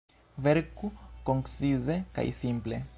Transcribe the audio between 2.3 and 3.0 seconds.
simple.